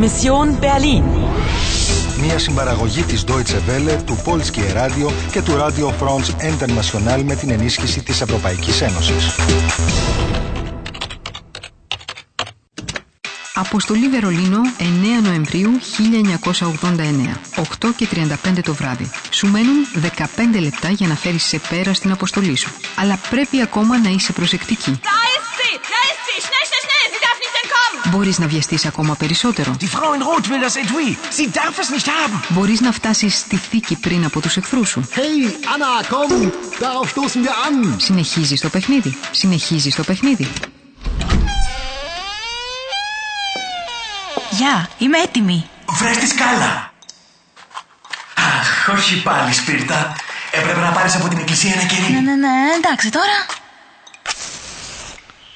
Mission 0.00 0.46
Berlin. 0.60 1.02
Μια 2.22 2.38
συμπαραγωγή 2.38 3.02
της 3.02 3.24
Deutsche 3.28 3.70
Welle, 3.70 3.98
του 4.06 4.22
Polskie 4.24 4.76
Radio 4.76 5.10
και 5.32 5.42
του 5.42 5.52
Radio 5.52 5.86
France 5.86 6.30
International 6.50 7.22
με 7.24 7.34
την 7.34 7.50
ενίσχυση 7.50 8.02
της 8.02 8.20
Ευρωπαϊκής 8.20 8.80
Ένωσης. 8.80 9.34
Αποστολή 13.54 14.08
Βερολίνο 14.08 14.58
9 14.78 14.82
Νοεμβρίου 15.22 15.70
1989 17.54 17.64
8 17.80 17.88
και 17.96 18.08
35 18.14 18.58
το 18.62 18.74
βράδυ 18.74 19.10
Σου 19.30 19.46
μένουν 19.46 19.86
15 20.56 20.60
λεπτά 20.60 20.88
για 20.90 21.06
να 21.06 21.14
φέρεις 21.14 21.44
σε 21.44 21.60
πέρα 21.68 21.94
στην 21.94 22.10
αποστολή 22.12 22.56
σου 22.56 22.70
Αλλά 22.96 23.18
πρέπει 23.30 23.60
ακόμα 23.60 23.98
να 23.98 24.08
είσαι 24.08 24.32
προσεκτική 24.32 25.00
Μπορείς 28.10 28.38
να 28.38 28.46
βιαστείς 28.46 28.86
ακόμα 28.86 29.14
περισσότερο 29.14 29.76
Die 29.80 29.84
Frau 29.84 30.16
in 30.16 30.22
Rot 30.22 30.44
will 30.46 30.64
das 30.64 30.76
Etui. 30.76 31.16
Sie 31.38 31.46
darf 31.56 31.78
es 31.78 31.90
nicht 31.96 32.06
haben. 32.06 32.40
Μπορείς 32.48 32.80
να 32.80 32.92
φτάσεις 32.92 33.34
στη 33.38 33.56
θήκη 33.56 33.96
πριν 33.96 34.24
από 34.24 34.40
τους 34.40 34.56
εχθρούς 34.56 34.88
σου 34.88 35.08
Hey, 35.14 35.50
Anna, 35.50 36.04
komm! 36.10 36.50
Darauf 36.80 37.08
stoßen 37.10 37.42
wir 37.44 37.50
an! 37.50 37.94
Συνεχίζεις 37.96 38.60
το 38.60 38.68
παιχνίδι 38.68 39.16
Συνεχίζεις 39.30 39.94
το 39.94 40.02
παιχνίδι 40.02 40.48
Γεια, 44.50 44.88
είμαι 44.98 45.18
έτοιμη. 45.18 45.68
Βρες 45.88 46.16
τη 46.16 46.26
σκάλα. 46.26 46.92
Αχ, 48.34 48.88
όχι 48.98 49.22
πάλι, 49.22 49.52
Σπίρτα. 49.54 50.16
Έπρεπε 50.50 50.80
να 50.80 50.90
πάρεις 50.90 51.14
από 51.14 51.28
την 51.28 51.38
εκκλησία 51.38 51.72
ένα 51.72 51.82
Ναι, 51.82 51.88
κερί. 51.88 52.12
ναι, 52.12 52.20
ναι, 52.34 52.48
εντάξει 52.76 53.10
τώρα. 53.10 53.46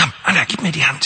Komm, 0.00 0.10
Anna, 0.30 0.42
gib 0.50 0.60
mir 0.62 0.72
die 0.72 0.84
Hand. 0.88 1.02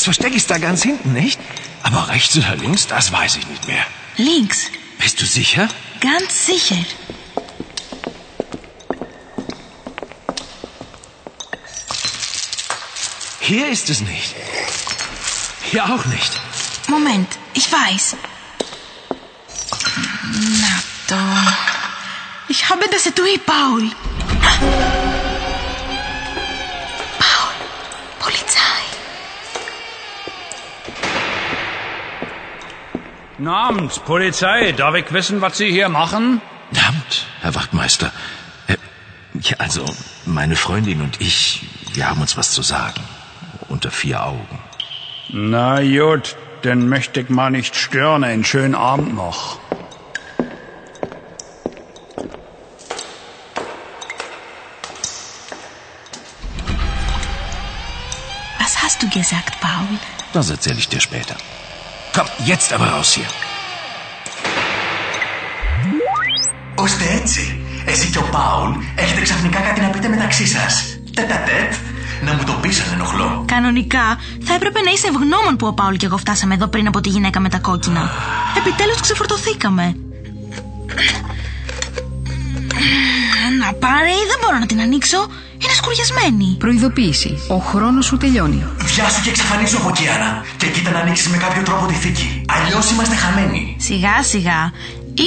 Das 0.00 0.04
Versteck 0.06 0.34
ist 0.34 0.50
da 0.50 0.56
ganz 0.56 0.82
hinten, 0.82 1.12
nicht? 1.12 1.38
Aber 1.82 2.08
rechts 2.08 2.34
oder 2.34 2.56
links, 2.56 2.86
das 2.86 3.12
weiß 3.12 3.36
ich 3.36 3.46
nicht 3.48 3.66
mehr. 3.68 3.84
Links, 4.16 4.68
Bist 4.98 5.20
du 5.20 5.26
sicher? 5.26 5.68
ganz 6.00 6.46
sicher. 6.46 6.76
Hier 13.40 13.68
ist 13.68 13.90
es 13.90 14.00
nicht. 14.00 14.34
Hier 15.70 15.84
auch 15.84 16.04
nicht. 16.06 16.40
Moment, 16.88 17.28
ich 17.54 17.70
weiß. 17.70 18.16
Na 20.60 20.82
doch. 21.08 21.52
Ich 22.48 22.68
habe 22.68 22.84
das 22.90 23.06
Etui, 23.06 23.38
Paul. 23.38 23.90
Paul, 24.40 24.99
Guten 33.40 33.52
Abend, 33.52 34.04
Polizei. 34.04 34.72
Darf 34.72 34.94
ich 34.96 35.10
wissen, 35.14 35.40
was 35.40 35.56
Sie 35.56 35.70
hier 35.70 35.88
machen? 35.88 36.42
Verdammt, 36.70 37.26
Herr 37.40 37.54
Wachtmeister. 37.54 38.12
Äh, 38.66 38.76
ja, 39.32 39.56
also, 39.56 39.86
meine 40.26 40.56
Freundin 40.56 41.00
und 41.00 41.22
ich, 41.22 41.62
wir 41.94 42.10
haben 42.10 42.20
uns 42.20 42.36
was 42.36 42.50
zu 42.52 42.60
sagen. 42.60 43.00
Unter 43.70 43.90
vier 43.90 44.26
Augen. 44.26 44.58
Na 45.30 45.80
gut, 45.80 46.36
dann 46.60 46.90
möchte 46.90 47.22
ich 47.22 47.30
mal 47.30 47.50
nicht 47.50 47.76
stören. 47.76 48.24
Einen 48.24 48.44
schönen 48.44 48.74
Abend 48.74 49.14
noch. 49.14 49.58
Was 58.58 58.82
hast 58.82 59.02
du 59.02 59.08
gesagt, 59.08 59.58
Paul? 59.62 59.98
Das 60.34 60.50
erzähle 60.50 60.76
ich 60.76 60.90
dir 60.90 61.00
später. 61.00 61.36
Komm, 62.16 62.26
jetzt 62.50 62.72
aber 62.72 62.88
raus 62.94 63.10
hier. 63.16 63.28
Ώστε 66.74 67.04
έτσι, 67.20 67.60
εσύ 67.84 68.10
και 68.10 68.18
ο 68.18 68.22
Πάουλ 68.22 68.72
έχετε 68.94 69.20
ξαφνικά 69.20 69.60
κάτι 69.60 69.80
να 69.80 69.88
πείτε 69.88 70.08
μεταξύ 70.08 70.46
σας. 70.46 70.98
Τετατέτ, 71.14 71.72
να 72.24 72.34
μου 72.34 72.44
το 72.44 72.52
πεις 72.52 72.80
αν 72.80 72.92
ενοχλώ. 72.92 73.44
Κανονικά 73.46 74.18
θα 74.42 74.54
έπρεπε 74.54 74.80
να 74.80 74.90
είσαι 74.90 75.06
ευγνώμων 75.06 75.56
που 75.56 75.66
ο 75.66 75.72
Πάουλ 75.72 75.94
και 75.94 76.06
εγώ 76.06 76.16
φτάσαμε 76.16 76.54
εδώ 76.54 76.66
πριν 76.66 76.86
από 76.86 77.00
τη 77.00 77.08
γυναίκα 77.08 77.40
με 77.40 77.48
τα 77.48 77.58
κόκκινα. 77.58 78.10
Επιτέλους 78.56 79.00
ξεφορτωθήκαμε. 79.00 79.96
Να 83.58 83.72
πάρει, 83.72 84.16
δεν 84.30 84.38
μπορώ 84.40 84.58
να 84.58 84.66
την 84.66 84.80
ανοίξω. 84.80 85.20
Είναι 85.62 85.72
σκουριασμένη. 85.72 86.56
Προειδοποίηση 86.58 87.38
Ο 87.48 87.56
χρόνος 87.56 88.04
σου 88.06 88.16
τελειώνει 88.16 88.66
Βιάσου 88.76 89.22
και 89.22 89.28
εξαφανίσου 89.30 89.76
από 89.76 89.88
εκεί, 89.88 90.08
Άννα. 90.08 90.44
Και 90.56 90.66
κοίτα 90.66 90.90
να 90.90 90.98
ανοίξεις 90.98 91.28
με 91.28 91.36
κάποιο 91.36 91.62
τρόπο 91.62 91.86
τη 91.86 91.94
θήκη. 91.94 92.44
Αλλιώς 92.48 92.90
είμαστε 92.90 93.14
χαμένοι. 93.14 93.76
Σιγά 93.78 94.22
σιγά. 94.22 94.72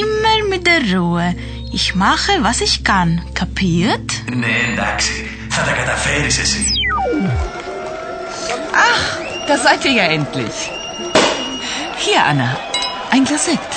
Immer 0.00 0.38
mit 0.52 0.62
der 0.68 0.82
Ruhe. 0.94 1.28
Ich 1.78 1.86
mache, 1.94 2.32
was 2.46 2.58
ich 2.66 2.74
kann. 2.90 3.10
Kapiert? 3.40 4.08
Ναι, 4.36 4.72
εντάξει. 4.72 5.30
Θα 5.48 5.62
τα 5.62 5.70
καταφέρεις 5.72 6.38
εσύ. 6.38 6.64
Da 9.48 9.58
seid 9.58 9.84
ihr 9.84 9.94
ja 10.00 10.04
endlich. 10.04 10.56
Hier, 12.04 12.20
Anna. 12.30 12.56
Ein 13.10 13.24
Glas 13.24 13.44
Sekt. 13.44 13.72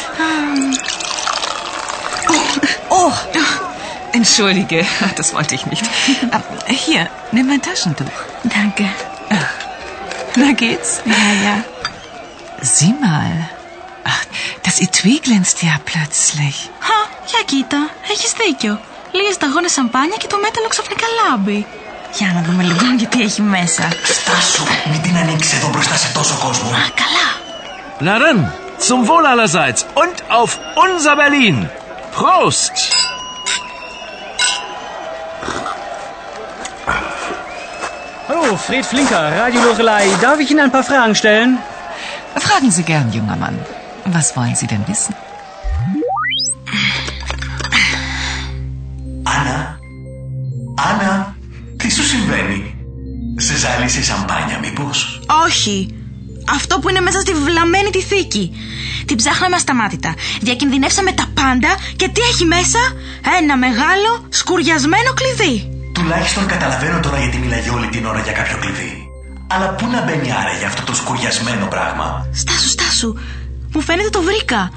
Oh, 2.89 3.13
entschuldige, 4.14 4.80
das 5.16 5.28
wollte 5.34 5.54
ich 5.54 5.64
nicht. 5.66 5.84
Äh, 6.66 6.74
Hier, 6.86 7.08
nimm 7.32 7.46
mein 7.46 7.62
Taschentuch. 7.62 8.16
Danke. 8.56 8.84
Na 10.36 10.52
geht's? 10.52 10.90
Ja, 11.04 11.24
ja. 11.46 11.56
Sieh 12.74 12.94
mal. 13.06 13.32
Ach, 14.04 14.22
das 14.64 14.76
Etui 14.80 15.16
glänzt 15.26 15.58
ja 15.62 15.74
plötzlich. 15.90 16.56
Χα, 16.86 16.98
για 17.30 17.42
κοίτα. 17.44 17.88
Έχεις 18.10 18.32
δίκιο. 18.32 18.80
Λίγες 19.12 19.34
σταγόνες 19.34 19.72
σαμπάνια 19.72 20.16
και 20.18 20.26
το 20.26 20.36
μέταλλο 20.44 20.68
ξαφνικά 20.68 21.06
λάμπει. 21.20 21.66
Για 22.18 22.30
να 22.34 22.42
δούμε 22.42 22.62
λίγο 22.62 22.84
γιατί 22.98 23.20
έχει 23.22 23.42
μέσα. 23.42 23.88
Στάσου, 24.04 24.64
μην 24.90 25.02
την 25.02 25.16
ανοίξεις 25.16 25.52
εδώ 25.52 25.68
μπροστά 25.68 25.96
σε 25.96 26.08
τόσο 26.14 26.34
κόσμο. 26.44 26.68
Α, 26.70 26.82
καλά. 27.02 27.28
Na 28.06 28.18
dann, 28.24 28.40
zum 28.86 29.00
Wohl 29.08 29.26
allerseits 29.32 29.80
und 30.02 30.16
auf 30.38 30.50
unser 30.84 31.14
Berlin. 31.16 31.56
Prost! 32.16 32.76
Hallo, 38.45 38.57
Fred 38.57 38.85
Flinker, 38.85 39.23
Radio 39.41 39.59
Lorelei. 39.59 40.05
Darf 40.21 40.39
ich 40.39 40.51
Ihnen 40.51 40.59
ein 40.65 40.71
paar 40.71 40.83
Fragen 40.83 41.15
stellen? 41.15 41.57
Fragen 42.47 42.69
Sie 42.69 42.83
gern, 42.83 43.11
junger 43.11 43.35
Mann. 43.35 43.57
Was 44.05 44.35
wollen 44.35 44.55
Sie 44.55 44.67
denn 44.67 44.83
wissen? 44.87 45.15
Άννα, 49.23 49.79
Άννα, 50.89 51.35
τι 51.77 51.91
σου 51.91 52.03
συμβαίνει; 52.03 52.75
Σε 53.37 53.57
ζάλισε 53.57 53.99
η 53.99 54.03
σαμπάνια 54.03 54.59
μήπως; 54.59 55.19
Όχι. 55.45 55.95
Αυτό 56.49 56.79
που 56.79 56.89
είναι 56.89 56.99
μέσα 56.99 57.19
στη 57.19 57.33
βλαμμένη 57.33 57.89
τη 57.89 58.01
θήκη. 58.01 58.51
Την 59.05 59.17
ψάχναμε 59.17 59.55
ασταμάτητα. 59.55 60.13
Διακινδυνεύσαμε 60.41 61.11
τα 61.11 61.25
πάντα 61.33 61.69
και 61.95 62.09
τι 62.09 62.21
έχει 62.21 62.45
μέσα; 62.45 62.79
Ένα 63.39 63.57
μεγάλο 63.57 64.25
σκουριασμένο 64.29 65.13
κλειδί. 65.13 65.74
Τουλάχιστον 65.97 66.45
καταλαβαίνω 66.45 66.99
τώρα 66.99 67.17
γιατί 67.19 67.37
μιλάει 67.37 67.69
όλη 67.69 67.87
την 67.87 68.05
ώρα 68.05 68.19
για 68.19 68.31
κάποιο 68.31 68.57
κλειδί. 68.57 68.93
Αλλά 69.47 69.67
πού 69.69 69.87
να 69.87 70.03
μπαίνει 70.03 70.31
άραγε 70.41 70.65
αυτό 70.65 70.81
το 70.83 70.93
σκουριασμένο 70.95 71.65
πράγμα; 71.65 72.27
Στάσου, 72.33 72.69
στάσου. 72.69 73.13
Μου 73.73 73.81
φαίνεται 73.81 74.09
το 74.09 74.21
βρήκα. 74.21 74.71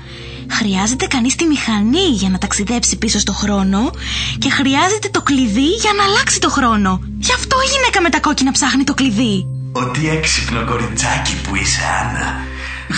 Χρειάζεται 0.51 1.07
κανείς 1.07 1.35
τη 1.35 1.45
μηχανή 1.47 2.09
για 2.21 2.29
να 2.29 2.39
ταξιδέψει 2.39 2.99
πίσω 2.99 3.19
στο 3.19 3.33
χρόνο 3.33 3.91
και 4.39 4.51
χρειάζεται 4.51 5.09
το 5.11 5.23
κλειδί 5.23 5.69
για 5.85 5.93
να 5.97 6.05
αλλάξει 6.05 6.41
το 6.41 6.51
χρόνο. 6.51 7.01
Γι' 7.19 7.33
αυτό 7.33 7.57
η 7.67 7.69
γυναίκα 7.75 8.01
με 8.01 8.09
τα 8.09 8.21
κόκκινα 8.21 8.53
ψάχνει 8.53 8.85
το 8.85 8.95
κλειδί. 8.95 9.47
Ότι 9.73 10.09
έξυπνο 10.09 10.65
κοριτσάκι 10.65 11.37
που 11.43 11.57
είσαι, 11.57 11.81
Άννα. 12.01 12.27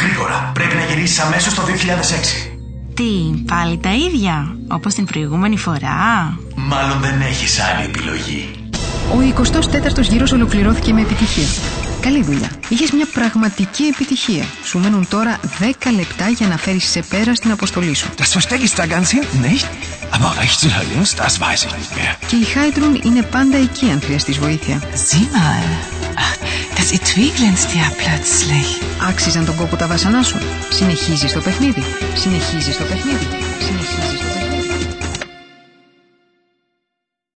Γρήγορα, 0.01 0.51
πρέπει 0.55 0.75
να 0.75 0.85
γυρίσεις 0.85 1.19
αμέσως 1.19 1.55
το 1.55 1.63
2006. 1.63 2.51
Τι, 2.95 3.43
πάλι 3.47 3.79
τα 3.79 3.93
ίδια, 3.95 4.57
όπως 4.69 4.95
την 4.95 5.05
προηγούμενη 5.05 5.57
φορά. 5.59 5.99
Μάλλον 6.69 7.01
δεν 7.01 7.21
έχεις 7.21 7.61
άλλη 7.61 7.85
επιλογή. 7.85 8.51
Ο 9.13 9.43
24ος 9.43 10.09
γύρος 10.11 10.33
ολοκληρώθηκε 10.33 10.93
με 10.93 11.01
επιτυχία. 11.01 11.47
Καλή 12.01 12.23
δουλειά. 12.23 12.51
Είχες 12.69 12.91
μια 12.91 13.07
πραγματική 13.13 13.83
επιτυχία. 13.83 14.45
Σου 14.65 14.79
μένουν 14.79 15.09
τώρα 15.09 15.39
10 15.61 15.91
λεπτά 15.97 16.29
για 16.29 16.47
να 16.47 16.57
φέρεις 16.57 16.85
σε 16.91 17.03
πέρα 17.09 17.35
στην 17.35 17.51
αποστολή 17.51 17.95
σου. 17.95 18.09
Das 18.17 18.39
Versteck 18.39 18.61
ist 18.69 18.77
da 18.83 18.87
ganz 18.87 19.11
hinten, 19.11 19.41
nicht? 19.51 19.67
Aber 20.17 20.31
rechts 20.43 20.61
oder 20.67 20.83
links, 20.93 21.11
das 21.23 21.35
weiß 21.45 21.61
ich 21.67 21.75
nicht 21.79 21.93
mehr. 21.97 22.17
Και 22.27 22.37
η 22.37 22.45
Χάιντρουν 22.45 23.01
είναι 23.05 23.23
πάντα 23.23 23.57
εκεί 23.57 23.91
αν 23.91 24.01
χρειαστείς 24.05 24.39
βοήθεια. 24.39 24.83
Sieh 25.09 25.29
mal. 25.37 25.67
Ach, 26.25 26.35
das 26.77 26.89
Etui 26.97 27.29
glänzt 27.37 27.71
ja 27.81 27.87
plötzlich. 28.01 28.85
Άξιζαν 29.09 29.45
τον 29.45 29.57
κόπο 29.57 29.77
τα 29.77 29.87
βάσανά 29.87 30.23
σου. 30.23 30.39
Συνεχίζεις 30.71 31.33
το 31.33 31.41
παιχνίδι. 31.41 31.85
Συνεχίζεις 32.15 32.77
το 32.77 32.85
παιχνίδι. 32.85 33.27
Συνεχίζεις 33.59 33.95
το 33.95 34.01
παιχνίδι. 34.01 34.30